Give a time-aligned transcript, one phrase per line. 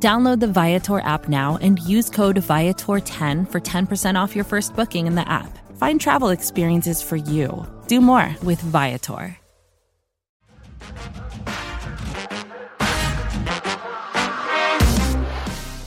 [0.00, 5.08] Download the Viator app now and use code Viator10 for 10% off your first booking
[5.08, 5.58] in the app.
[5.76, 7.66] Find travel experiences for you.
[7.88, 9.36] Do more with Viator.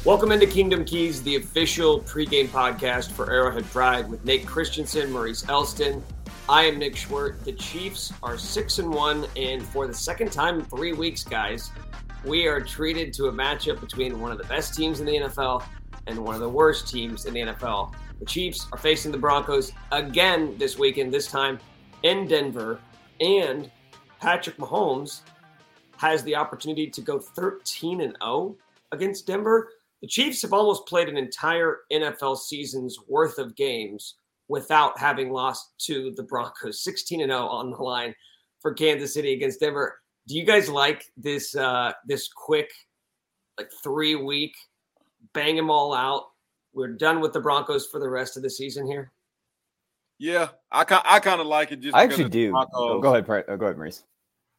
[0.04, 5.48] Welcome into Kingdom Keys, the official pregame podcast for Arrowhead Pride with Nate Christensen, Maurice
[5.48, 6.04] Elston.
[6.50, 7.46] I am Nick Schwerdt.
[7.46, 11.72] The Chiefs are six and one, and for the second time in three weeks, guys,
[12.26, 15.64] we are treated to a matchup between one of the best teams in the NFL
[16.08, 17.94] and one of the worst teams in the NFL.
[18.20, 21.60] The Chiefs are facing the Broncos again this weekend, this time
[22.04, 22.80] in Denver,
[23.20, 23.72] and
[24.20, 25.22] Patrick Mahomes
[25.98, 28.56] has the opportunity to go 13 and 0
[28.92, 29.70] against Denver.
[30.02, 34.16] The Chiefs have almost played an entire NFL season's worth of games
[34.48, 36.84] without having lost to the Broncos.
[36.84, 38.14] 16 and 0 on the line
[38.60, 40.01] for Kansas City against Denver.
[40.28, 42.72] Do you guys like this uh this quick
[43.58, 44.54] like 3 week
[45.34, 46.26] bang them all out?
[46.74, 49.12] We're done with the Broncos for the rest of the season here.
[50.20, 51.96] Yeah, I I kind of like it just.
[51.96, 52.54] I actually do.
[52.74, 54.04] Oh, go ahead, oh, go ahead, Maurice.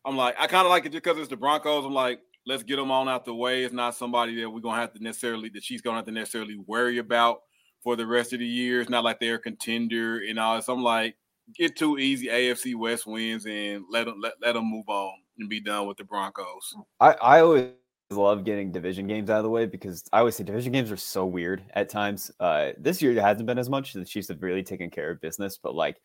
[0.04, 1.84] I'm like, I kind of like it just because it's the Broncos.
[1.84, 3.62] I'm like, let's get them on out the way.
[3.62, 6.56] It's not somebody that we're gonna have to necessarily that she's gonna have to necessarily
[6.66, 7.42] worry about
[7.84, 8.80] for the rest of the year.
[8.80, 10.60] It's not like they're a contender and all.
[10.60, 11.14] So I'm like,
[11.54, 15.50] get two easy AFC West wins and let them let, let them move on and
[15.50, 16.74] be done with the Broncos.
[17.00, 17.70] I, I always
[18.10, 20.96] love getting division games out of the way because I always say division games are
[20.96, 22.30] so weird at times.
[22.40, 23.92] Uh, this year it hasn't been as much.
[23.92, 26.00] The Chiefs have really taken care of business, but like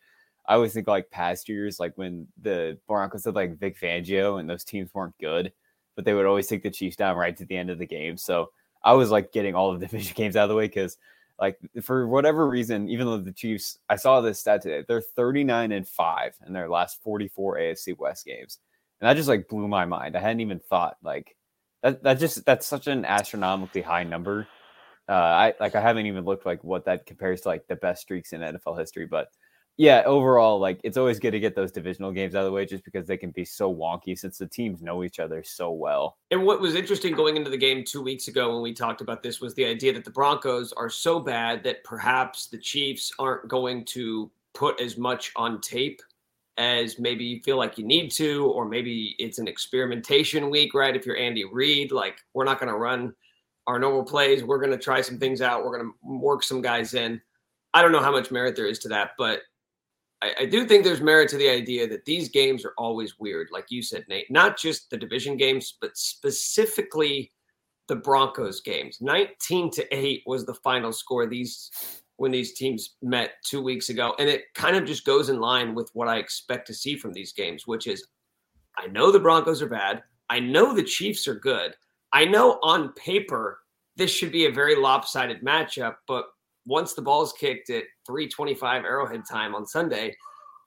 [0.46, 4.48] I always think like past years, like when the Broncos had like Vic Fangio and
[4.48, 5.52] those teams weren't good
[5.98, 8.16] but they would always take the Chiefs down right to the end of the game.
[8.16, 8.52] So
[8.84, 10.96] I was like getting all of the division games out of the way because
[11.40, 15.72] like for whatever reason, even though the Chiefs, I saw this stat today, they're 39
[15.72, 18.60] and five in their last 44 AFC West games.
[19.00, 20.16] And that just like blew my mind.
[20.16, 21.36] I hadn't even thought like
[21.82, 24.48] that, that just, that's such an astronomically high number.
[25.08, 28.02] Uh, I like, I haven't even looked like what that compares to like the best
[28.02, 29.28] streaks in NFL history, but
[29.78, 32.66] yeah, overall, like it's always good to get those divisional games out of the way
[32.66, 36.18] just because they can be so wonky since the teams know each other so well.
[36.32, 39.22] And what was interesting going into the game two weeks ago when we talked about
[39.22, 43.46] this was the idea that the Broncos are so bad that perhaps the Chiefs aren't
[43.46, 46.02] going to put as much on tape
[46.58, 50.96] as maybe you feel like you need to, or maybe it's an experimentation week, right?
[50.96, 53.14] If you're Andy Reid, like we're not going to run
[53.68, 56.60] our normal plays, we're going to try some things out, we're going to work some
[56.60, 57.20] guys in.
[57.72, 59.40] I don't know how much merit there is to that, but
[60.20, 63.48] I, I, do think there's merit to the idea that these games are always weird,
[63.52, 64.30] like you said, Nate.
[64.30, 67.30] Not just the division games, but specifically
[67.86, 68.98] the Broncos games.
[69.00, 71.70] 19 to 8 was the final score these
[72.18, 74.14] when these teams met two weeks ago.
[74.18, 77.12] And it kind of just goes in line with what I expect to see from
[77.12, 78.06] these games, which is
[78.76, 80.02] I know the Broncos are bad.
[80.28, 81.74] I know the Chiefs are good.
[82.12, 83.60] I know on paper
[83.96, 86.26] this should be a very lopsided matchup, but
[86.66, 90.14] once the ball is kicked at 325 Arrowhead time on Sunday,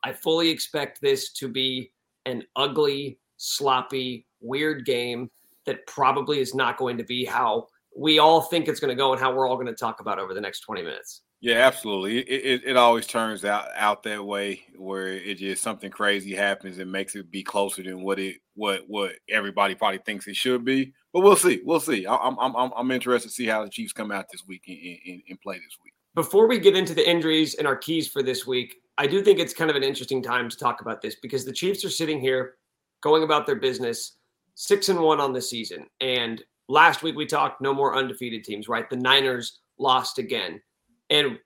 [0.04, 1.92] I fully expect this to be
[2.26, 5.30] an ugly, sloppy, weird game
[5.66, 9.12] that probably is not going to be how we all think it's going to go
[9.12, 11.24] and how we're all going to talk about over the next 20 minutes.
[11.42, 12.20] Yeah, absolutely.
[12.20, 16.78] It, it, it, always turns out out that way where it just something crazy happens
[16.78, 20.64] and makes it be closer than what it what what everybody probably thinks it should
[20.64, 20.94] be.
[21.12, 21.62] But we'll see.
[21.66, 22.06] We'll see.
[22.06, 25.24] I'm I'm I'm, interested to see how the Chiefs come out this week and, and,
[25.30, 25.94] and play this week.
[26.14, 29.40] Before we get into the injuries and our keys for this week, I do think
[29.40, 32.22] it's kind of an interesting time to talk about this because the Chiefs are sitting
[32.22, 32.56] here
[33.02, 34.18] going about their business,
[34.54, 35.88] six and one on the season.
[36.02, 38.88] And last week we talked no more undefeated teams, right?
[38.88, 40.62] The Niners lost again.
[41.12, 41.38] And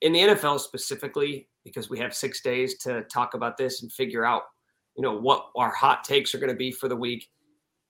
[0.00, 4.24] in the NFL specifically, because we have six days to talk about this and figure
[4.24, 4.42] out,
[4.96, 7.28] you know, what our hot takes are going to be for the week.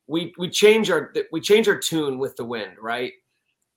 [0.09, 3.13] We we change our we change our tune with the wind, right?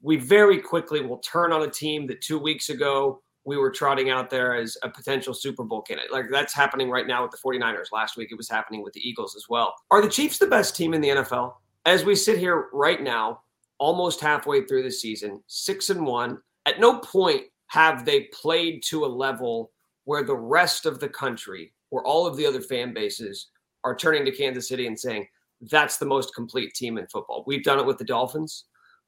[0.02, 4.10] We very quickly will turn on a team that two weeks ago we were trotting
[4.10, 6.12] out there as a potential Super Bowl candidate.
[6.12, 7.92] Like that's happening right now with the 49ers.
[7.94, 9.76] Last week it was happening with the Eagles as well.
[9.92, 11.54] Are the Chiefs the best team in the NFL?
[11.86, 13.42] As we sit here right now,
[13.78, 19.06] almost halfway through the season, six and one, at no point have they played to
[19.06, 19.72] a level
[20.06, 23.50] where the rest of the country, where all of the other fan bases
[23.84, 25.28] are turning to Kansas City and saying,
[25.62, 27.44] that's the most complete team in football.
[27.48, 28.66] We've done it with the Dolphins.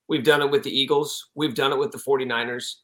[0.08, 1.30] We've done it with the Eagles.
[1.36, 2.76] We've done it with the 49ers.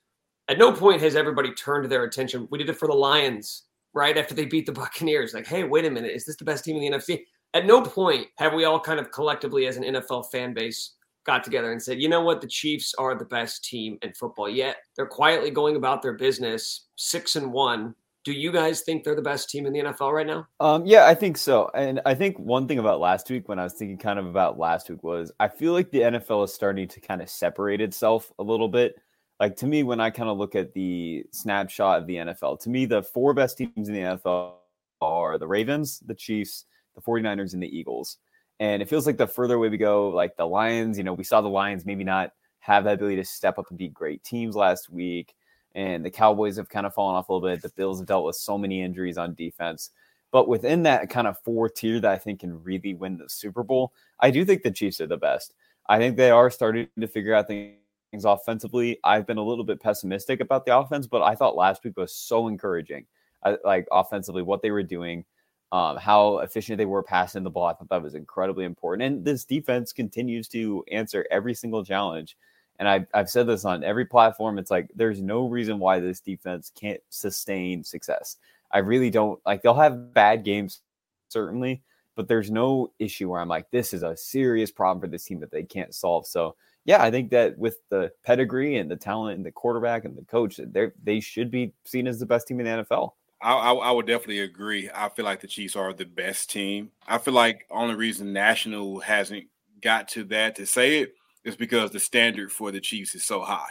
[0.50, 2.48] At no point has everybody turned their attention.
[2.52, 5.34] We did it for the Lions right after they beat the Buccaneers.
[5.34, 7.24] Like, hey, wait a minute, is this the best team in the NFC?
[7.54, 11.44] At no point have we all kind of collectively, as an NFL fan base, got
[11.44, 14.50] together and said, you know what, the Chiefs are the best team in football.
[14.50, 17.96] Yet they're quietly going about their business, six and one.
[18.24, 20.48] Do you guys think they're the best team in the NFL right now?
[20.62, 21.70] Um, yeah, I think so.
[21.76, 24.58] And I think one thing about last week, when I was thinking kind of about
[24.58, 28.32] last week, was I feel like the NFL is starting to kind of separate itself
[28.40, 28.96] a little bit.
[29.42, 32.70] Like to me, when I kind of look at the snapshot of the NFL, to
[32.70, 34.54] me, the four best teams in the NFL
[35.02, 36.64] are the Ravens, the Chiefs,
[36.96, 38.20] the 49ers, and the Eagles.
[38.64, 41.26] And it feels like the further away we go, like the Lions, you know, we
[41.26, 44.56] saw the Lions maybe not have that ability to step up and beat great teams
[44.56, 45.36] last week.
[45.76, 47.62] And the Cowboys have kind of fallen off a little bit.
[47.62, 49.90] The Bills have dealt with so many injuries on defense.
[50.32, 53.64] But within that kind of four tier that I think can really win the Super
[53.64, 55.54] Bowl, I do think the Chiefs are the best.
[55.90, 57.76] I think they are starting to figure out things
[58.24, 58.98] offensively.
[59.04, 62.16] I've been a little bit pessimistic about the offense, but I thought last week was
[62.16, 63.08] so encouraging.
[63.44, 65.26] I, like offensively, what they were doing
[65.74, 67.66] um, how efficient they were passing the ball.
[67.66, 69.08] I thought that was incredibly important.
[69.08, 72.38] And this defense continues to answer every single challenge.
[72.78, 74.60] And I've, I've said this on every platform.
[74.60, 78.38] It's like there's no reason why this defense can't sustain success.
[78.70, 80.82] I really don't like they'll have bad games,
[81.30, 81.82] certainly,
[82.16, 85.40] but there's no issue where I'm like, this is a serious problem for this team
[85.40, 86.28] that they can't solve.
[86.28, 86.56] So
[86.86, 90.26] yeah, I think that with the pedigree and the talent and the quarterback and the
[90.26, 93.14] coach, they they should be seen as the best team in the NFL.
[93.44, 94.90] I, I, I, would definitely agree.
[94.94, 96.92] I feel like the Chiefs are the best team.
[97.08, 99.48] I feel like only reason National hasn't
[99.82, 101.14] got to that to say it
[101.44, 103.68] is because the standard for the Chiefs is so high.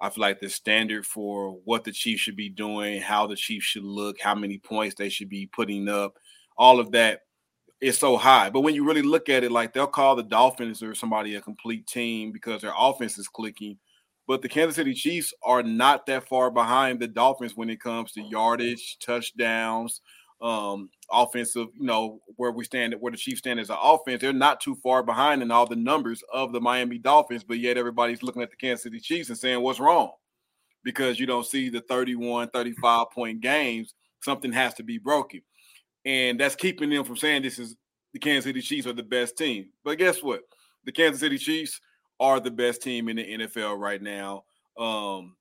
[0.00, 3.66] I feel like the standard for what the Chiefs should be doing, how the Chiefs
[3.66, 6.14] should look, how many points they should be putting up,
[6.56, 7.20] all of that
[7.80, 8.50] is so high.
[8.50, 11.40] But when you really look at it, like they'll call the Dolphins or somebody a
[11.40, 13.78] complete team because their offense is clicking
[14.26, 18.12] but the Kansas City Chiefs are not that far behind the Dolphins when it comes
[18.12, 20.00] to yardage, touchdowns,
[20.40, 24.20] um, offensive, you know, where we stand, where the Chiefs stand as an offense.
[24.20, 27.76] They're not too far behind in all the numbers of the Miami Dolphins, but yet
[27.76, 30.12] everybody's looking at the Kansas City Chiefs and saying, what's wrong?
[30.82, 33.94] Because you don't see the 31, 35 point games.
[34.22, 35.42] Something has to be broken.
[36.06, 37.76] And that's keeping them from saying this is
[38.12, 39.66] the Kansas City Chiefs are the best team.
[39.84, 40.42] But guess what?
[40.84, 41.78] The Kansas City Chiefs–
[42.20, 44.44] are the best team in the NFL right now.
[44.78, 45.36] Um,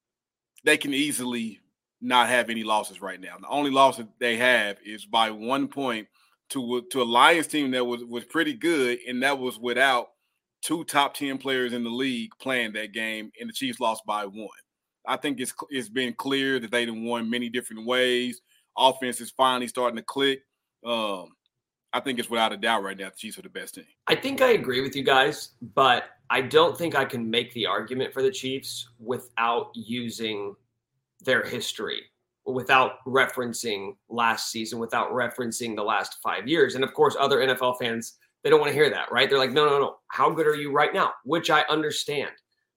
[0.63, 1.59] they can easily
[2.01, 3.37] not have any losses right now.
[3.39, 6.07] The only loss that they have is by one point
[6.49, 10.09] to to a Lions team that was was pretty good, and that was without
[10.61, 14.25] two top ten players in the league playing that game, and the Chiefs lost by
[14.25, 14.47] one.
[15.07, 18.41] I think it's it's been clear that they have won many different ways.
[18.77, 20.41] Offense is finally starting to click.
[20.85, 21.29] Um,
[21.93, 23.85] I think it's without a doubt right now the Chiefs are the best team.
[24.07, 27.67] I think I agree with you guys, but I don't think I can make the
[27.67, 30.55] argument for the Chiefs without using
[31.23, 32.01] their history,
[32.45, 36.73] without referencing last season, without referencing the last five years.
[36.73, 39.29] And of course, other NFL fans, they don't want to hear that, right?
[39.29, 39.95] They're like, no, no, no.
[40.07, 41.13] How good are you right now?
[41.23, 42.31] Which I understand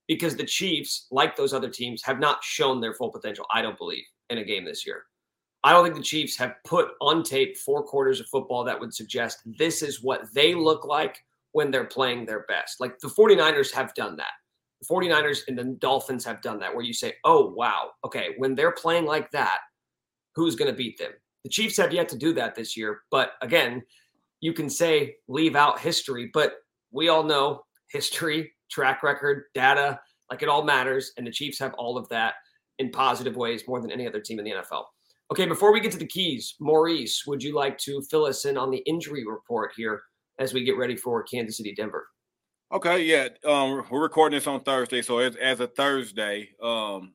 [0.06, 3.78] because the Chiefs, like those other teams, have not shown their full potential, I don't
[3.78, 5.04] believe, in a game this year.
[5.64, 8.94] I don't think the Chiefs have put on tape four quarters of football that would
[8.94, 11.18] suggest this is what they look like
[11.52, 12.80] when they're playing their best.
[12.80, 14.32] Like the 49ers have done that.
[14.82, 18.54] The 49ers and the Dolphins have done that, where you say, oh, wow, okay, when
[18.54, 19.58] they're playing like that,
[20.34, 21.12] who's going to beat them?
[21.44, 23.00] The Chiefs have yet to do that this year.
[23.10, 23.82] But again,
[24.40, 26.56] you can say leave out history, but
[26.90, 29.98] we all know history, track record, data,
[30.30, 31.12] like it all matters.
[31.16, 32.34] And the Chiefs have all of that
[32.78, 34.84] in positive ways more than any other team in the NFL.
[35.32, 38.56] Okay, before we get to the keys, Maurice, would you like to fill us in
[38.56, 40.02] on the injury report here
[40.38, 42.06] as we get ready for Kansas City, Denver?
[42.72, 43.28] Okay, yeah.
[43.44, 47.14] Um, we're recording this on Thursday, so as, as a Thursday, um,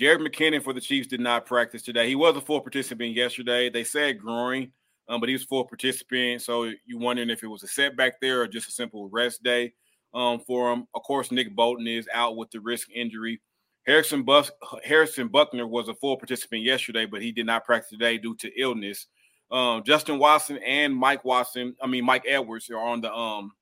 [0.00, 2.08] Jerick McKinnon for the Chiefs did not practice today.
[2.08, 3.68] He was a full participant yesterday.
[3.70, 4.70] They said groin,
[5.08, 6.42] um, but he was full participant.
[6.42, 9.72] So you're wondering if it was a setback there or just a simple rest day
[10.14, 10.86] um, for him.
[10.94, 13.40] Of course, Nick Bolton is out with the wrist injury.
[13.86, 14.50] Harrison Bus-
[14.84, 18.60] Harrison Butker was a full participant yesterday, but he did not practice today due to
[18.60, 19.06] illness.
[19.50, 23.52] Um, Justin Watson and Mike Watson, I mean Mike Edwards, are on the um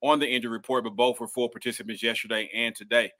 [0.00, 3.10] on the injury report, but both were full participants yesterday and today.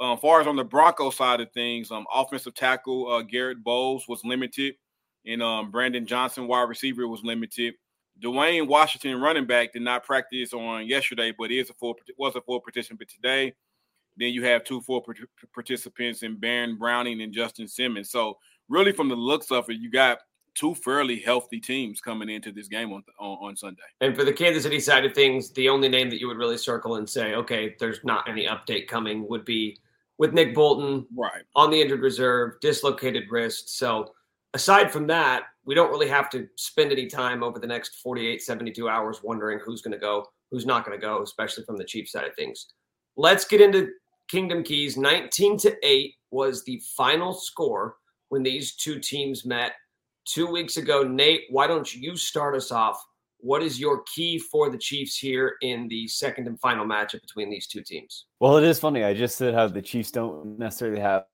[0.00, 4.08] Um, far as on the Broncos side of things, um, offensive tackle uh, Garett Bolles
[4.08, 4.74] was limited,
[5.26, 7.74] and um, Brandon Johnson, wide receiver, was limited.
[8.20, 12.40] Dwayne Washington, running back, did not practice on yesterday, but is a full was a
[12.40, 13.54] full participant today.
[14.16, 15.04] Then you have two full
[15.54, 18.10] participants in Baron Browning and Justin Simmons.
[18.10, 18.38] So
[18.68, 20.18] really, from the looks of it, you got
[20.54, 23.82] two fairly healthy teams coming into this game on, on, on Sunday.
[24.00, 26.58] And for the Kansas City side of things, the only name that you would really
[26.58, 29.78] circle and say, okay, there's not any update coming would be
[30.18, 33.78] with Nick Bolton right on the injured reserve, dislocated wrist.
[33.78, 34.12] So
[34.54, 38.42] aside from that, we don't really have to spend any time over the next 48,
[38.42, 41.84] 72 hours wondering who's going to go, who's not going to go, especially from the
[41.84, 42.66] Chiefs side of things.
[43.16, 43.90] Let's get into
[44.28, 44.96] Kingdom Keys.
[44.96, 47.96] 19 to 8 was the final score
[48.28, 49.72] when these two teams met
[50.24, 51.02] two weeks ago.
[51.02, 53.02] Nate, why don't you start us off?
[53.38, 57.50] What is your key for the Chiefs here in the second and final matchup between
[57.50, 58.26] these two teams?
[58.38, 59.02] Well, it is funny.
[59.02, 61.24] I just said how the Chiefs don't necessarily have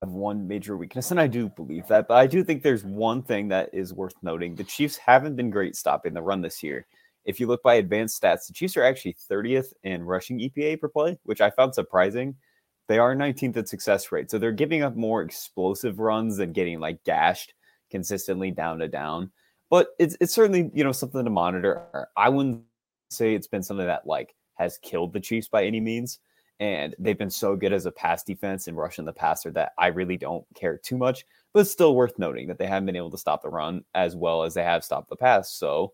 [0.00, 2.08] one major weakness, and I do believe that.
[2.08, 5.50] But I do think there's one thing that is worth noting: the Chiefs haven't been
[5.50, 6.86] great stopping the run this year.
[7.24, 10.88] If you look by advanced stats, the Chiefs are actually 30th in rushing EPA per
[10.88, 12.36] play, which I found surprising.
[12.88, 16.80] They are 19th at success rate, so they're giving up more explosive runs than getting
[16.80, 17.54] like gashed
[17.90, 19.30] consistently down to down.
[19.70, 22.08] But it's it's certainly you know something to monitor.
[22.16, 22.62] I wouldn't
[23.10, 26.18] say it's been something that like has killed the Chiefs by any means
[26.62, 29.88] and they've been so good as a pass defense and rushing the passer that I
[29.88, 31.26] really don't care too much.
[31.52, 34.14] But it's still worth noting that they haven't been able to stop the run as
[34.14, 35.52] well as they have stopped the pass.
[35.52, 35.92] So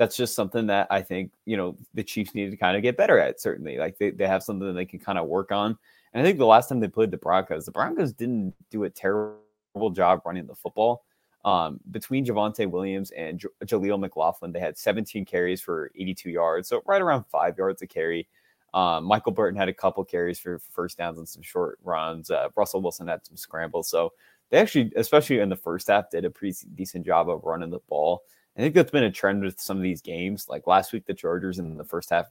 [0.00, 2.96] that's just something that I think, you know, the Chiefs need to kind of get
[2.96, 3.76] better at, certainly.
[3.76, 5.76] Like they, they have something that they can kind of work on.
[6.14, 8.90] And I think the last time they played the Broncos, the Broncos didn't do a
[8.90, 11.04] terrible job running the football.
[11.44, 16.68] Um, between Javonte Williams and J- Jaleel McLaughlin, they had 17 carries for 82 yards.
[16.68, 18.26] So right around five yards a carry.
[18.72, 22.30] Um, Michael Burton had a couple carries for, first downs and some short runs.
[22.30, 23.90] Uh, Russell Wilson had some scrambles.
[23.90, 24.14] So
[24.48, 27.80] they actually, especially in the first half, did a pretty decent job of running the
[27.86, 28.22] ball.
[28.56, 30.46] I think that's been a trend with some of these games.
[30.48, 32.26] Like last week, the Chargers in the first half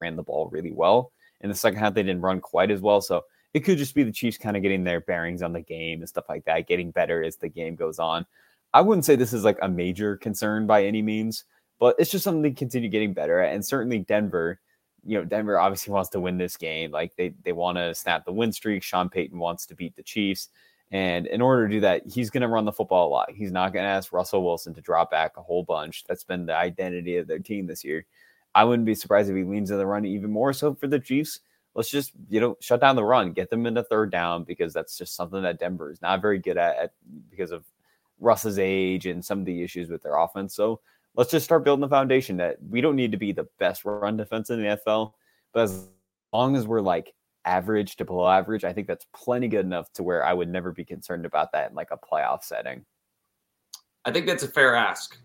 [0.00, 1.12] ran the ball really well.
[1.40, 3.00] In the second half, they didn't run quite as well.
[3.00, 3.22] So
[3.54, 6.08] it could just be the Chiefs kind of getting their bearings on the game and
[6.08, 8.26] stuff like that, getting better as the game goes on.
[8.74, 11.44] I wouldn't say this is like a major concern by any means,
[11.78, 13.54] but it's just something to continue getting better at.
[13.54, 14.60] And certainly Denver
[15.04, 16.90] you know, Denver obviously wants to win this game.
[16.90, 18.82] Like they they want to snap the win streak.
[18.82, 20.48] Sean Payton wants to beat the Chiefs.
[20.90, 23.30] And in order to do that, he's going to run the football a lot.
[23.30, 26.04] He's not going to ask Russell Wilson to drop back a whole bunch.
[26.04, 28.06] That's been the identity of their team this year.
[28.54, 30.98] I wouldn't be surprised if he leans in the run even more so for the
[30.98, 31.40] Chiefs.
[31.74, 34.96] Let's just, you know, shut down the run, get them into third down because that's
[34.96, 36.92] just something that Denver is not very good at, at
[37.30, 37.64] because of
[38.18, 40.54] Russ's age and some of the issues with their offense.
[40.54, 40.80] So
[41.14, 44.16] let's just start building the foundation that we don't need to be the best run
[44.16, 45.12] defense in the NFL,
[45.52, 45.88] but as
[46.32, 47.12] long as we're like
[47.44, 50.72] average to below average, I think that's plenty good enough to where I would never
[50.72, 52.84] be concerned about that in like a playoff setting.
[54.04, 55.18] I think that's a fair ask.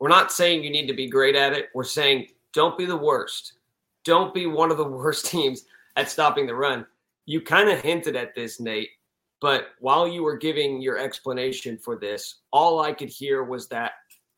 [0.00, 1.66] We're not saying you need to be great at it.
[1.74, 3.54] We're saying don't be the worst.
[4.04, 5.64] Don't be one of the worst teams
[5.96, 6.86] at stopping the run.
[7.26, 8.90] You kind of hinted at this, Nate,
[9.40, 13.92] but while you were giving your explanation for this, all I could hear was that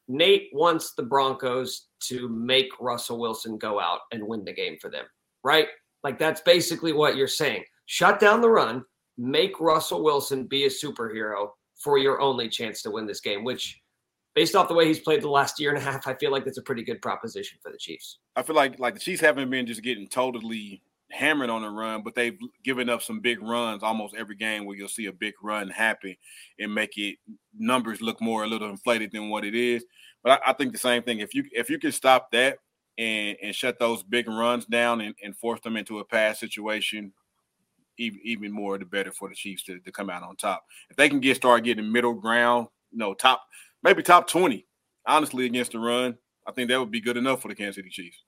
[0.09, 4.91] Nate wants the Broncos to make Russell Wilson go out and win the game for
[4.91, 5.05] them,
[5.45, 5.69] right?
[6.05, 7.65] Like that's basically what you're saying.
[7.87, 8.85] Shut down the run,
[9.19, 13.81] make Russell Wilson be a superhero for your only chance to win this game, which
[14.35, 16.45] based off the way he's played the last year and a half, I feel like
[16.45, 18.19] that's a pretty good proposition for the Chiefs.
[18.37, 22.03] I feel like like the Chiefs haven't been just getting totally hammered on the run,
[22.03, 25.35] but they've given up some big runs almost every game where you'll see a big
[25.43, 26.17] run happen
[26.59, 27.17] and make it
[27.59, 29.85] numbers look more a little inflated than what it is.
[30.23, 31.19] But I, I think the same thing.
[31.21, 32.59] If you if you can stop that
[33.01, 37.13] and and shut those big runs down and, and force them into a pass situation,
[37.99, 40.65] even even more the better for the Chiefs to, to come out on top.
[40.91, 43.43] If they can get start getting middle ground, you know, top
[43.83, 44.67] maybe top 20,
[45.07, 47.89] honestly, against the run, I think that would be good enough for the Kansas City
[47.89, 48.23] Chiefs.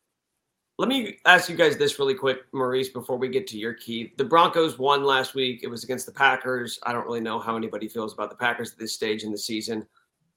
[0.78, 4.14] Let me ask you guys this really quick, Maurice, before we get to your key.
[4.16, 5.60] The Broncos won last week.
[5.62, 6.78] It was against the Packers.
[6.84, 9.38] I don't really know how anybody feels about the Packers at this stage in the
[9.38, 9.86] season.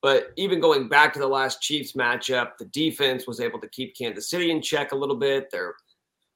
[0.05, 3.97] But even going back to the last Chiefs matchup, the defense was able to keep
[3.97, 5.49] Kansas City in check a little bit.
[5.49, 5.73] Their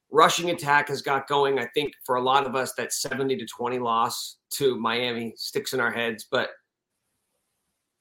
[0.09, 1.59] rushing attack has got going.
[1.59, 5.73] I think for a lot of us, that 70 to 20 loss to Miami sticks
[5.73, 6.25] in our heads.
[6.31, 6.49] But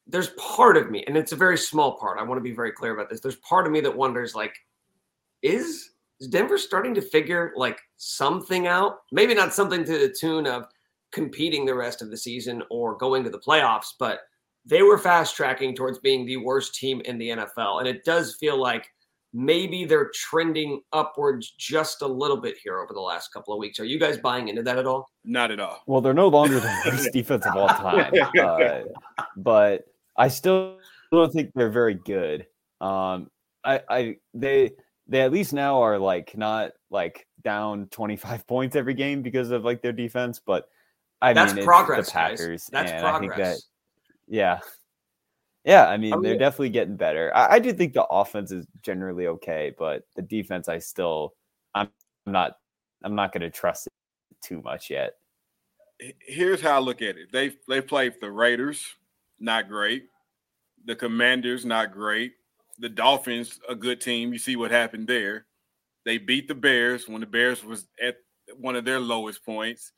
[0.07, 2.19] there's part of me, and it's a very small part.
[2.19, 3.21] I want to be very clear about this.
[3.21, 4.55] There's part of me that wonders, like,
[5.43, 9.01] is is Denver starting to figure like something out?
[9.13, 10.65] Maybe not something to the tune of
[11.13, 14.21] competing the rest of the season or going to the playoffs, but
[14.69, 17.81] they were fast tracking towards being the worst team in the NFL.
[17.81, 18.87] And it does feel like
[19.33, 23.81] maybe they're trending upwards just a little bit here over the last couple of weeks.
[23.81, 25.11] Are you guys buying into that at all?
[25.25, 25.83] Not at all.
[25.87, 28.81] Well, they're no longer the worst defense of all time, uh,
[29.37, 30.79] but I still
[31.11, 32.47] don't think they're very good.
[32.81, 33.31] Um,
[33.65, 34.73] I, I, they,
[35.07, 39.65] they at least now are like not like down 25 points every game because of
[39.65, 40.69] like their defense, but
[41.21, 42.47] I That's mean, progress, the Packers.
[42.47, 42.71] Guys.
[42.71, 43.17] That's and progress.
[43.17, 43.59] I think that,
[44.29, 44.61] yeah.
[45.65, 47.31] Yeah, I mean, Oh, they're definitely getting better.
[47.37, 51.35] I, I do think the offense is generally okay, but the defense, I still,
[51.75, 51.91] I'm
[52.25, 52.57] not,
[53.03, 53.93] I'm not going to trust it
[54.43, 55.15] too much yet.
[56.21, 57.33] here's how I look at it.
[57.33, 58.85] They they played the Raiders,
[59.41, 60.05] not great.
[60.85, 62.33] The Commanders, not great.
[62.79, 64.33] The Dolphins, a good team.
[64.33, 65.47] You see what happened there.
[66.05, 68.17] They beat the Bears when the Bears was at
[68.57, 69.93] one of their lowest points.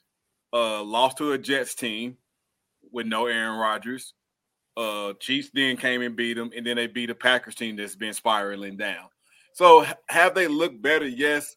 [0.53, 2.17] Uh, lost to a Jets team
[2.91, 4.15] with no Aaron Rodgers.
[4.77, 7.97] Uh, Chiefs then came and beat them, and then they beat the Packers team that's
[7.97, 9.09] been spiraling down.
[9.53, 11.07] So have they looked better?
[11.07, 11.57] Yes.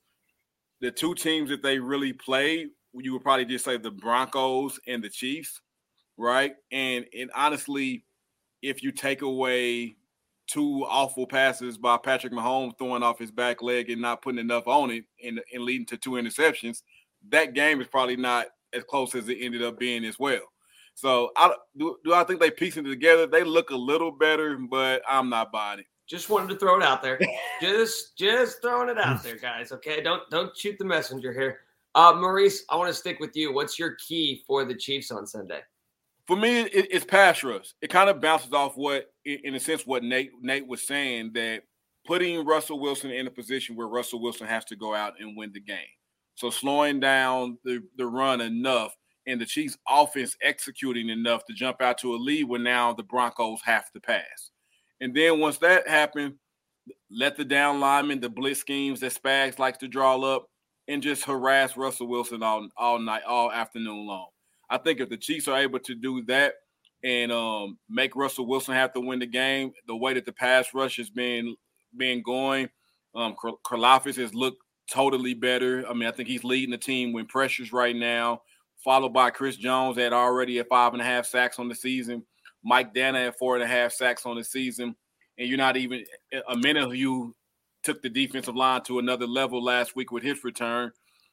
[0.81, 5.03] The two teams that they really played, you would probably just say the Broncos and
[5.03, 5.61] the Chiefs,
[6.17, 6.55] right?
[6.71, 8.03] And and honestly,
[8.61, 9.95] if you take away
[10.47, 14.67] two awful passes by Patrick Mahomes throwing off his back leg and not putting enough
[14.67, 16.81] on it and, and leading to two interceptions,
[17.29, 20.41] that game is probably not as close as it ended up being as well.
[20.95, 23.27] So I do, do I think they piecing it together?
[23.27, 25.85] They look a little better, but I'm not buying it.
[26.07, 27.19] Just wanted to throw it out there.
[27.61, 29.71] just just throwing it out there, guys.
[29.71, 30.01] Okay.
[30.01, 31.59] Don't don't shoot the messenger here.
[31.95, 33.53] Uh Maurice, I want to stick with you.
[33.53, 35.61] What's your key for the Chiefs on Sunday?
[36.25, 37.73] For me, it, it's pass rush.
[37.81, 41.63] It kind of bounces off what, in a sense, what Nate Nate was saying that
[42.05, 45.51] putting Russell Wilson in a position where Russell Wilson has to go out and win
[45.53, 45.77] the game.
[46.35, 48.95] So slowing down the, the run enough
[49.27, 53.03] and the Chiefs offense executing enough to jump out to a lead when now the
[53.03, 54.51] Broncos have to pass.
[55.01, 56.35] And then once that happened,
[57.09, 60.47] let the down linemen, the blitz schemes that Spags likes to draw up,
[60.87, 64.27] and just harass Russell Wilson all, all night, all afternoon long.
[64.69, 66.55] I think if the Chiefs are able to do that
[67.03, 70.73] and um, make Russell Wilson have to win the game, the way that the pass
[70.73, 71.55] rush has been
[71.95, 72.69] been going,
[73.15, 73.35] um,
[73.69, 75.85] has looked totally better.
[75.87, 78.41] I mean, I think he's leading the team when pressures right now
[78.83, 82.23] followed by Chris Jones at already at five and a half sacks on the season,
[82.63, 84.95] Mike Danna at four and a half sacks on the season,
[85.37, 86.03] and you're not even
[86.49, 87.35] a minute you
[87.83, 90.91] took the defensive line to another level last week with his return.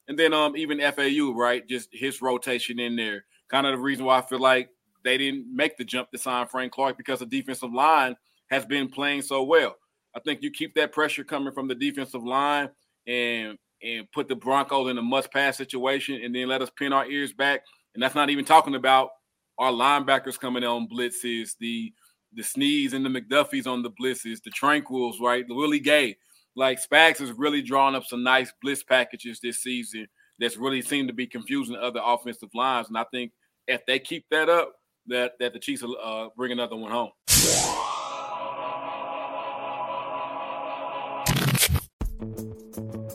[0.08, 1.66] And then um even FAU, right?
[1.68, 3.24] Just his rotation in there.
[3.48, 4.70] Kind of the reason why I feel like
[5.04, 8.16] they didn't make the jump to sign Frank Clark because the defensive line
[8.50, 9.76] has been playing so well.
[10.14, 12.70] I think you keep that pressure coming from the defensive line
[13.06, 16.92] and and put the Broncos in a must pass situation and then let us pin
[16.92, 17.62] our ears back.
[17.94, 19.10] And that's not even talking about
[19.58, 21.92] our linebackers coming on blitzes, the
[22.32, 25.46] the Sneeds and the McDuffies on the blitzes, the Tranquils, right?
[25.48, 26.16] The Willie Gay.
[26.54, 30.06] Like Spags has really drawn up some nice blitz packages this season
[30.38, 32.88] that's really seemed to be confusing other offensive lines.
[32.88, 33.32] And I think
[33.66, 34.74] if they keep that up,
[35.06, 37.10] that that the Chiefs will uh, bring another one home.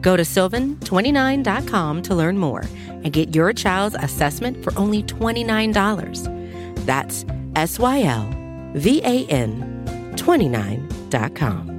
[0.00, 6.84] Go to sylvan29.com to learn more and get your child's assessment for only $29.
[6.86, 7.24] That's
[7.56, 8.28] S Y L
[8.74, 11.70] V A N 29.com.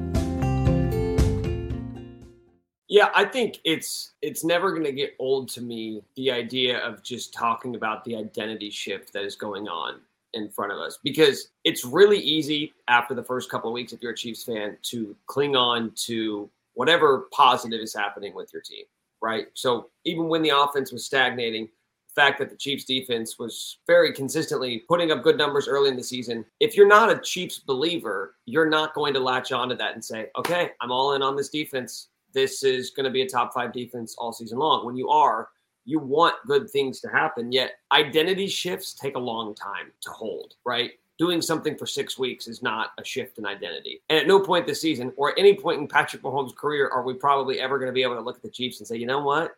[2.87, 7.01] Yeah, I think it's it's never going to get old to me the idea of
[7.03, 10.01] just talking about the identity shift that is going on
[10.33, 14.01] in front of us because it's really easy after the first couple of weeks if
[14.01, 16.49] you're a Chiefs fan to cling on to
[16.81, 18.85] whatever positive is happening with your team,
[19.21, 19.45] right?
[19.53, 24.11] So even when the offense was stagnating, the fact that the Chiefs defense was very
[24.11, 28.33] consistently putting up good numbers early in the season, if you're not a Chiefs believer,
[28.47, 31.49] you're not going to latch onto that and say, "Okay, I'm all in on this
[31.49, 32.07] defense.
[32.33, 35.49] This is going to be a top 5 defense all season long." When you are,
[35.85, 40.55] you want good things to happen, yet identity shifts take a long time to hold,
[40.65, 40.93] right?
[41.21, 44.01] Doing something for six weeks is not a shift in identity.
[44.09, 47.13] And at no point this season or any point in Patrick Mahomes' career are we
[47.13, 49.21] probably ever going to be able to look at the Chiefs and say, you know
[49.21, 49.51] what?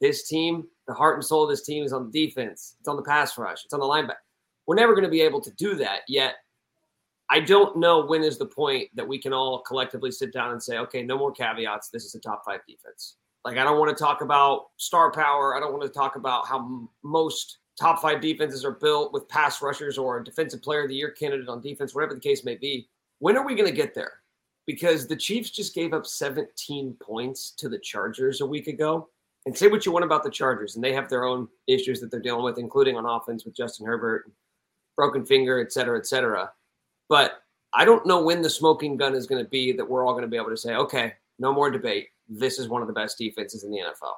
[0.00, 2.96] This team, the heart and soul of this team is on the defense, it's on
[2.96, 4.14] the pass rush, it's on the linebacker.
[4.66, 6.04] We're never going to be able to do that.
[6.08, 6.36] Yet
[7.28, 10.62] I don't know when is the point that we can all collectively sit down and
[10.62, 11.90] say, okay, no more caveats.
[11.90, 13.16] This is a top five defense.
[13.44, 15.54] Like, I don't want to talk about star power.
[15.54, 19.62] I don't want to talk about how most top five defenses are built with pass
[19.62, 22.56] rushers or a defensive player of the year candidate on defense, whatever the case may
[22.56, 22.88] be.
[23.18, 24.14] When are we going to get there?
[24.66, 29.08] Because the Chiefs just gave up 17 points to the Chargers a week ago.
[29.46, 32.10] And say what you want about the Chargers, and they have their own issues that
[32.10, 34.30] they're dealing with, including on offense with Justin Herbert,
[34.94, 36.50] broken finger, et cetera, et cetera.
[37.08, 40.12] But I don't know when the smoking gun is going to be that we're all
[40.12, 42.94] going to be able to say, okay, no more debate this is one of the
[42.94, 44.12] best defenses in the NFL.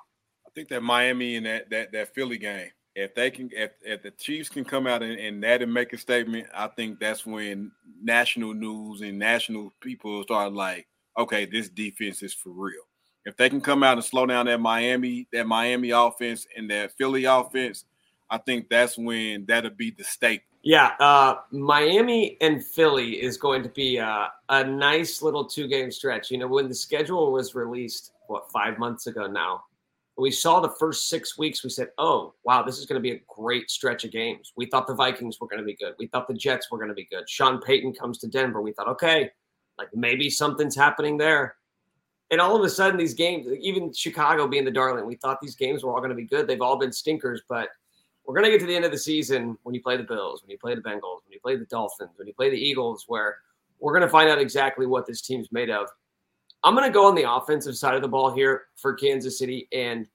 [0.46, 4.02] I think that Miami and that that that Philly game, if they can, if, if
[4.02, 7.24] the Chiefs can come out and, and that and make a statement, I think that's
[7.24, 10.86] when national news and national people start like,
[11.16, 12.82] okay, this defense is for real.
[13.24, 16.92] If they can come out and slow down that Miami, that Miami offense and that
[16.96, 17.84] Philly offense,
[18.28, 20.44] I think that's when that'll be the staple.
[20.62, 25.90] Yeah, uh, Miami and Philly is going to be uh, a nice little two game
[25.90, 26.30] stretch.
[26.30, 29.64] You know, when the schedule was released, what, five months ago now,
[30.20, 33.12] we saw the first six weeks, we said, oh, wow, this is going to be
[33.12, 34.52] a great stretch of games.
[34.56, 35.94] We thought the Vikings were going to be good.
[35.98, 37.28] We thought the Jets were going to be good.
[37.28, 38.60] Sean Payton comes to Denver.
[38.60, 39.30] We thought, okay,
[39.78, 41.56] like maybe something's happening there.
[42.30, 45.56] And all of a sudden, these games, even Chicago being the darling, we thought these
[45.56, 46.46] games were all going to be good.
[46.46, 47.68] They've all been stinkers, but
[48.24, 50.42] we're going to get to the end of the season when you play the Bills,
[50.42, 53.04] when you play the Bengals, when you play the Dolphins, when you play the Eagles,
[53.08, 53.38] where
[53.80, 55.88] we're going to find out exactly what this team's made of.
[56.62, 59.68] I'm going to go on the offensive side of the ball here for Kansas City.
[59.72, 60.06] And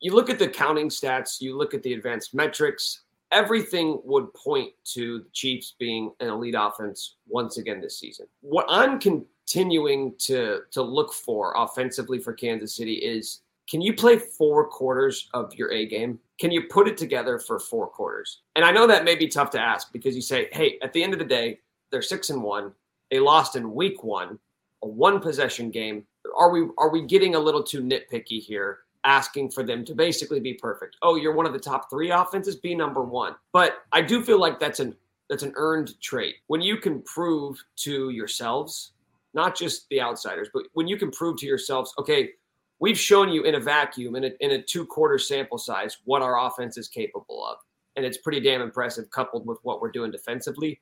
[0.00, 4.72] you look at the counting stats, you look at the advanced metrics, everything would point
[4.94, 8.26] to the Chiefs being an elite offense once again this season.
[8.40, 14.16] What I'm continuing to, to look for offensively for Kansas City is can you play
[14.16, 16.18] four quarters of your A game?
[16.40, 18.40] Can you put it together for four quarters?
[18.56, 21.02] And I know that may be tough to ask because you say, hey, at the
[21.02, 21.58] end of the day,
[21.90, 22.72] they're six and one.
[23.10, 24.38] They lost in week one,
[24.82, 26.04] a one possession game.
[26.36, 30.40] Are we are we getting a little too nitpicky here, asking for them to basically
[30.40, 30.96] be perfect?
[31.02, 33.34] Oh, you're one of the top three offenses, be number one.
[33.52, 34.94] But I do feel like that's an
[35.28, 36.36] that's an earned trait.
[36.46, 38.92] When you can prove to yourselves,
[39.34, 42.30] not just the outsiders, but when you can prove to yourselves, okay,
[42.78, 46.22] we've shown you in a vacuum, in a, in a two quarter sample size, what
[46.22, 47.58] our offense is capable of.
[47.96, 50.80] And it's pretty damn impressive coupled with what we're doing defensively.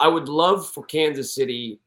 [0.00, 1.80] I would love for Kansas City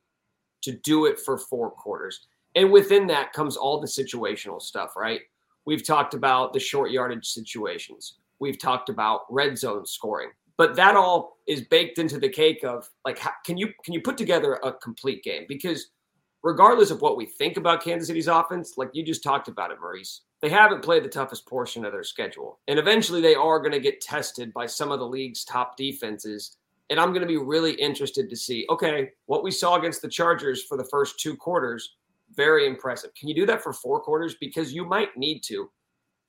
[0.66, 2.28] to do it for four quarters.
[2.56, 5.22] And within that comes all the situational stuff, right?
[5.66, 8.18] We've talked about the short yardage situations.
[8.40, 10.30] We've talked about red zone scoring.
[10.58, 14.02] But that all is baked into the cake of like how, can you can you
[14.02, 15.46] put together a complete game?
[15.50, 15.88] Because
[16.44, 19.80] regardless of what we think about Kansas City's offense, like you just talked about it,
[19.82, 22.60] Maurice, they haven't played the toughest portion of their schedule.
[22.68, 26.58] And eventually they are going to get tested by some of the league's top defenses.
[26.90, 30.10] And I'm going to be really interested to see, okay, what we saw against the
[30.10, 31.96] Chargers for the first two quarters,
[32.36, 33.12] very impressive.
[33.16, 34.36] Can you do that for four quarters?
[34.40, 35.70] Because you might need to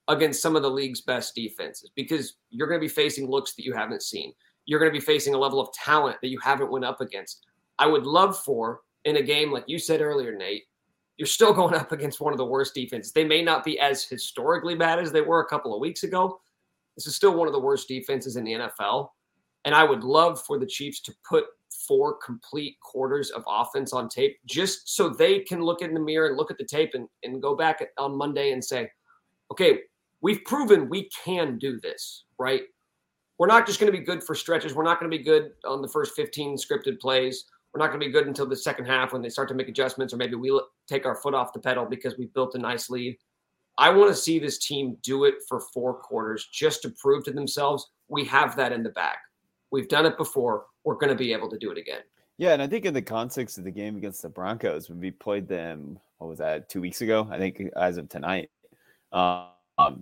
[0.08, 3.64] against some of the league's best defenses because you're going to be facing looks that
[3.64, 4.32] you haven't seen.
[4.64, 7.44] You're going to be facing a level of talent that you haven't went up against.
[7.78, 10.64] I would love for in a game like you said earlier, Nate,
[11.16, 13.12] you're still going up against one of the worst defenses.
[13.12, 16.40] They may not be as historically bad as they were a couple of weeks ago.
[16.96, 19.08] This is still one of the worst defenses in the NFL.
[19.66, 21.44] And I would love for the Chiefs to put
[21.86, 26.28] four complete quarters of offense on tape just so they can look in the mirror
[26.28, 28.88] and look at the tape and, and go back on Monday and say,
[29.50, 29.80] okay,
[30.22, 32.62] we've proven we can do this, right?
[33.38, 34.72] We're not just going to be good for stretches.
[34.72, 37.44] We're not going to be good on the first 15 scripted plays
[37.76, 39.68] we're not going to be good until the second half when they start to make
[39.68, 42.88] adjustments, or maybe we take our foot off the pedal because we've built a nice
[42.88, 43.18] lead.
[43.76, 47.32] I want to see this team do it for four quarters just to prove to
[47.32, 49.18] themselves we have that in the bag.
[49.70, 50.66] We've done it before.
[50.84, 52.00] We're going to be able to do it again.
[52.38, 55.10] Yeah, and I think in the context of the game against the Broncos, when we
[55.10, 57.26] played them, what was that, two weeks ago?
[57.30, 58.50] I think as of tonight,
[59.12, 59.48] um,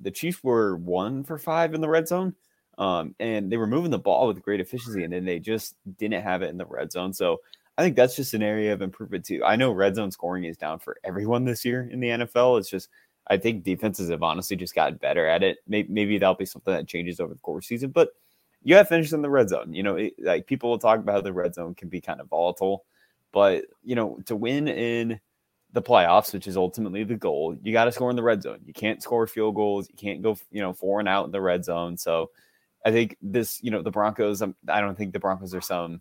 [0.02, 2.34] the Chiefs were one for five in the red zone,
[2.76, 6.22] um, and they were moving the ball with great efficiency, and then they just didn't
[6.22, 7.12] have it in the red zone.
[7.12, 7.40] So
[7.78, 9.44] I think that's just an area of improvement too.
[9.44, 12.58] I know red zone scoring is down for everyone this year in the NFL.
[12.58, 12.88] It's just
[13.28, 15.58] I think defenses have honestly just gotten better at it.
[15.66, 18.10] Maybe, maybe that'll be something that changes over the course of the season, but
[18.64, 19.72] you have finishes in the red zone.
[19.72, 22.20] You know, it, like people will talk about how the red zone can be kind
[22.20, 22.84] of volatile,
[23.30, 25.20] but you know, to win in
[25.72, 28.60] the playoffs, which is ultimately the goal, you got to score in the red zone.
[28.64, 29.88] You can't score field goals.
[29.90, 31.96] You can't go, you know, four and out in the red zone.
[31.96, 32.30] So
[32.86, 36.00] I think this, you know, the Broncos, um, I don't think the Broncos are some,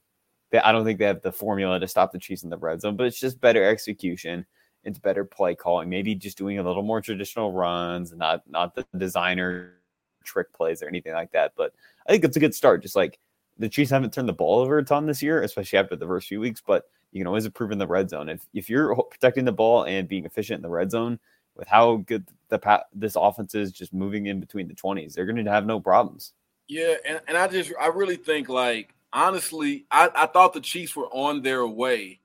[0.63, 2.95] I don't think they have the formula to stop the Chiefs in the red zone,
[2.95, 4.45] but it's just better execution.
[4.84, 5.89] It's better play calling.
[5.89, 9.78] Maybe just doing a little more traditional runs, not not the designer
[10.23, 11.54] trick plays or anything like that.
[11.56, 11.73] But
[12.07, 12.81] I think it's a good start.
[12.81, 13.19] Just like
[13.57, 16.27] the Chiefs haven't turned the ball over a ton this year, especially after the first
[16.27, 18.29] few weeks, but you can always improve in the red zone.
[18.29, 21.19] If if you're protecting the ball and being efficient in the red zone,
[21.55, 25.43] with how good the this offense is, just moving in between the twenties, they're going
[25.43, 26.33] to have no problems.
[26.67, 30.95] Yeah, and, and I just I really think like honestly, I, I thought the Chiefs
[30.95, 32.19] were on their way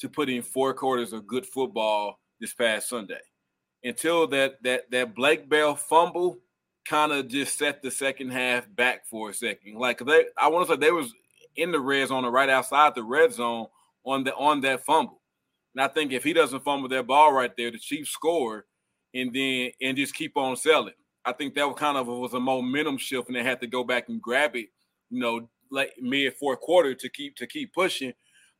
[0.00, 3.20] to putting four quarters of good football this past Sunday
[3.82, 6.38] until that that that Blake Bell fumble
[6.84, 9.76] kind of just set the second half back for a second.
[9.76, 11.12] Like they, I want to say they was
[11.56, 13.66] in the red zone or right outside the red zone
[14.04, 15.20] on the on that fumble.
[15.74, 18.66] And I think if he doesn't fumble that ball right there, the Chiefs score
[19.14, 20.94] and then and just keep on selling.
[21.24, 23.82] I think that was kind of was a momentum shift, and they had to go
[23.82, 24.68] back and grab it,
[25.10, 28.12] you know, like mid fourth quarter to keep to keep pushing.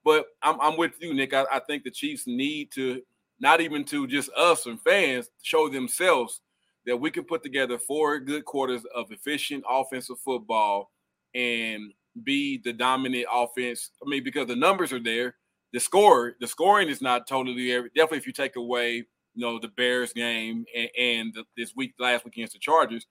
[0.03, 1.35] But I'm, I'm with you, Nick.
[1.35, 3.03] I, I think the Chiefs need to
[3.41, 6.41] not even to just us and fans show themselves
[6.87, 10.91] that we can put together four good quarters of efficient offensive football
[11.35, 11.93] and
[12.23, 13.91] be the dominant offense.
[14.05, 15.37] I mean, because the numbers are there,
[15.73, 17.89] the score, the scoring is not totally there.
[17.89, 21.95] Definitely, if you take away, you know, the Bears game and, and the, this week,
[21.99, 23.07] last week against the Chargers,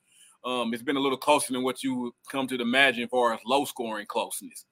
[0.46, 3.66] um, it's been a little closer than what you come to imagine for as low
[3.66, 4.66] scoring closeness.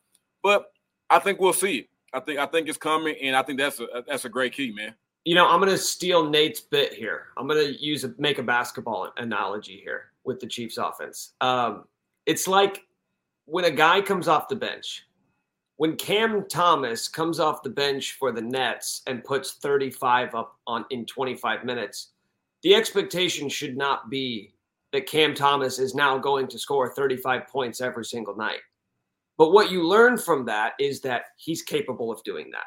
[0.43, 0.65] But
[1.09, 1.87] I think we'll see it.
[2.13, 4.71] I think I think it's coming, and I think that's a that's a great key,
[4.71, 4.95] man.
[5.23, 7.27] You know, I'm going to steal Nate's bit here.
[7.37, 11.33] I'm going to use a make a basketball analogy here with the Chiefs offense.
[11.41, 11.85] Um,
[12.25, 12.85] it's like
[13.45, 15.05] when a guy comes off the bench,
[15.77, 20.85] when Cam Thomas comes off the bench for the Nets and puts 35 up on
[20.91, 22.09] in 25 minutes,
[22.63, 24.53] the expectation should not be
[24.91, 28.59] that Cam Thomas is now going to score 35 points every single night.
[29.37, 32.65] But what you learn from that is that he's capable of doing that.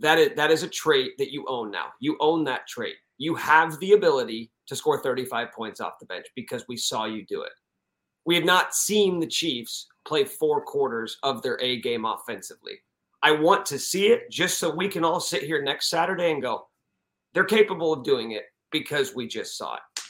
[0.00, 1.86] That is that is a trait that you own now.
[2.00, 2.96] You own that trait.
[3.18, 7.24] You have the ability to score 35 points off the bench because we saw you
[7.24, 7.52] do it.
[8.24, 12.74] We have not seen the Chiefs play four quarters of their A game offensively.
[13.22, 16.42] I want to see it just so we can all sit here next Saturday and
[16.42, 16.68] go,
[17.34, 20.02] they're capable of doing it because we just saw it.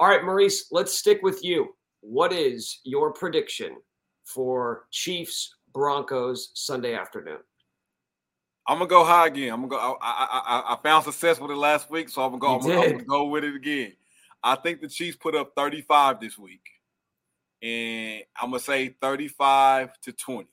[0.00, 1.74] All right, Maurice, let's stick with you.
[2.00, 3.76] What is your prediction
[4.24, 7.38] for Chiefs Broncos Sunday afternoon?
[8.68, 9.52] I'm gonna go high again.
[9.52, 9.98] I'm gonna go.
[10.00, 12.54] I, I, I found success with it last week, so I'm gonna go.
[12.56, 13.92] I'm gonna, I'm gonna, go with it again.
[14.42, 16.66] I think the Chiefs put up 35 this week,
[17.62, 20.48] and I'm gonna say 35 to 20.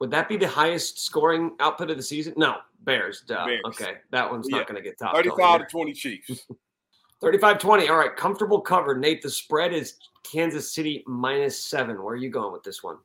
[0.00, 2.34] Would that be the highest scoring output of the season?
[2.36, 3.22] No, Bears.
[3.26, 3.46] Duh.
[3.46, 3.62] Bears.
[3.66, 4.58] Okay, that one's yeah.
[4.58, 5.14] not gonna get top.
[5.14, 6.46] 35 to 20 Chiefs.
[7.20, 7.88] 35 20.
[7.88, 8.96] All right, comfortable cover.
[8.96, 12.02] Nate, the spread is Kansas City minus seven.
[12.02, 12.98] Where are you going with this one?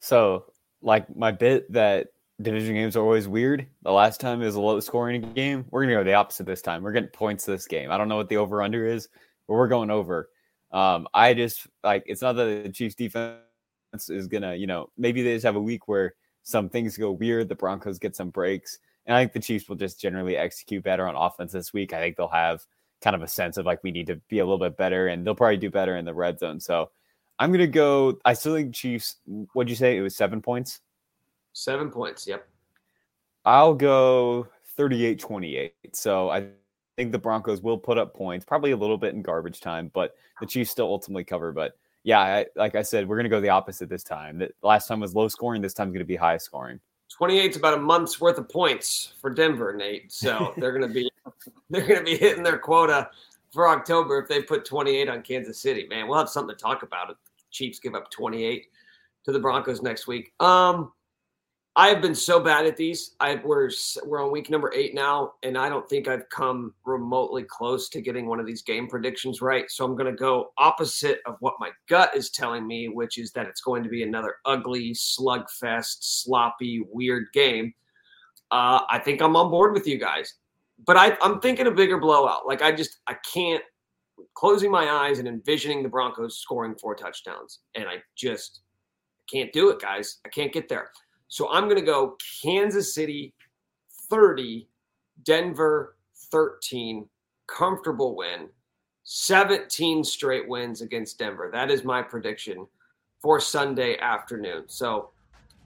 [0.00, 0.46] So,
[0.80, 2.08] like my bit that
[2.42, 3.66] division games are always weird.
[3.82, 5.64] The last time it was a low scoring game.
[5.70, 6.82] We're gonna go the opposite this time.
[6.82, 7.90] We're getting points this game.
[7.90, 9.08] I don't know what the over under is,
[9.46, 10.30] but we're going over.
[10.72, 13.40] Um, I just like it's not that the Chiefs defense
[14.08, 17.48] is gonna, you know, maybe they just have a week where some things go weird.
[17.48, 21.06] The Broncos get some breaks, and I think the Chiefs will just generally execute better
[21.06, 21.92] on offense this week.
[21.92, 22.64] I think they'll have
[23.02, 25.26] kind of a sense of like we need to be a little bit better, and
[25.26, 26.60] they'll probably do better in the red zone.
[26.60, 26.90] So
[27.38, 28.18] I'm gonna go.
[28.24, 29.16] I still think Chiefs.
[29.52, 29.96] What'd you say?
[29.96, 30.80] It was seven points.
[31.52, 32.26] Seven points.
[32.26, 32.46] Yep.
[33.44, 35.74] I'll go 38 28.
[35.92, 36.46] So I
[36.96, 40.14] think the Broncos will put up points, probably a little bit in garbage time, but
[40.40, 41.52] the Chiefs still ultimately cover.
[41.52, 44.38] But yeah, I, like I said, we're going to go the opposite this time.
[44.38, 45.62] The last time was low scoring.
[45.62, 46.80] This time's going to be high scoring.
[47.10, 50.12] 28 is about a month's worth of points for Denver, Nate.
[50.12, 51.10] So they're going to be
[51.70, 53.10] they're going to be hitting their quota
[53.52, 55.86] for October if they put 28 on Kansas City.
[55.88, 57.16] Man, we'll have something to talk about if
[57.50, 58.66] Chiefs give up 28
[59.24, 60.32] to the Broncos next week.
[60.40, 60.92] Um,
[61.80, 63.16] I have been so bad at these.
[63.20, 63.70] I we're
[64.04, 68.02] we're on week number eight now, and I don't think I've come remotely close to
[68.02, 69.64] getting one of these game predictions right.
[69.70, 73.32] So I'm going to go opposite of what my gut is telling me, which is
[73.32, 77.72] that it's going to be another ugly, slugfest, sloppy, weird game.
[78.50, 80.34] Uh, I think I'm on board with you guys,
[80.84, 82.46] but I, I'm thinking a bigger blowout.
[82.46, 83.64] Like I just I can't
[84.34, 88.60] closing my eyes and envisioning the Broncos scoring four touchdowns, and I just
[89.32, 90.18] can't do it, guys.
[90.26, 90.90] I can't get there.
[91.30, 93.32] So I'm going to go Kansas City
[94.10, 94.68] 30,
[95.22, 95.96] Denver
[96.32, 97.08] 13,
[97.46, 98.48] comfortable win,
[99.04, 101.48] 17 straight wins against Denver.
[101.52, 102.66] That is my prediction
[103.22, 104.64] for Sunday afternoon.
[104.66, 105.10] So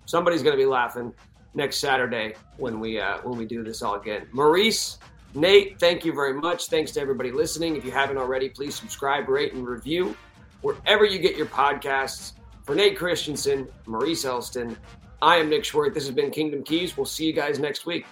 [0.04, 1.14] somebody's going to be laughing
[1.54, 4.26] next Saturday when we uh, when we do this all again.
[4.32, 4.98] Maurice,
[5.34, 6.66] Nate, thank you very much.
[6.66, 7.74] Thanks to everybody listening.
[7.74, 10.14] If you haven't already, please subscribe, rate, and review
[10.60, 12.34] wherever you get your podcasts.
[12.64, 14.76] For Nate Christensen, Maurice Elston,
[15.24, 15.94] I am Nick Schwerdt.
[15.94, 16.98] This has been Kingdom Keys.
[16.98, 18.04] We'll see you guys next week.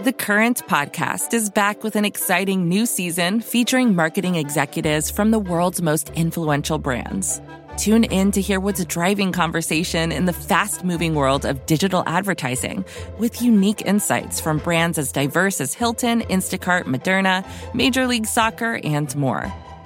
[0.00, 5.38] The Current podcast is back with an exciting new season featuring marketing executives from the
[5.38, 7.40] world's most influential brands.
[7.76, 12.84] Tune in to hear what's driving conversation in the fast moving world of digital advertising
[13.18, 19.14] with unique insights from brands as diverse as Hilton, Instacart, Moderna, Major League Soccer, and
[19.14, 19.52] more.